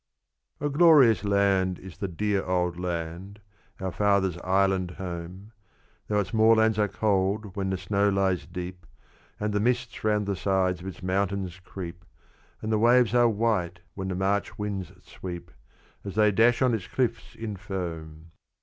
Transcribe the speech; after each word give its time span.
_"A 0.65 0.67
glorious 0.67 1.23
land 1.23 1.77
is 1.77 1.97
the 1.99 2.07
"Dear 2.07 2.43
Old 2.43 2.79
Land," 2.79 3.39
Our 3.79 3.91
fathers' 3.91 4.39
island 4.39 4.89
home; 4.97 5.51
Tho' 6.07 6.19
its 6.19 6.33
moorlands 6.33 6.79
are 6.79 6.87
cold 6.87 7.55
when 7.55 7.69
the 7.69 7.77
snow 7.77 8.09
lies 8.09 8.47
deep, 8.47 8.87
And 9.39 9.53
the 9.53 9.59
mists 9.59 10.03
round 10.03 10.25
the 10.25 10.35
sides 10.35 10.81
of 10.81 10.87
its 10.87 11.03
mountains 11.03 11.59
creep, 11.59 12.03
And 12.63 12.71
the 12.71 12.79
waves 12.79 13.13
are 13.13 13.29
white 13.29 13.81
when 13.93 14.07
the 14.07 14.15
March 14.15 14.57
winds 14.57 14.91
sweep, 15.05 15.51
As 16.03 16.15
they 16.15 16.31
dash 16.31 16.63
on 16.63 16.73
its 16.73 16.87
cliffs 16.87 17.35
in 17.35 17.55
foam. 17.55 18.31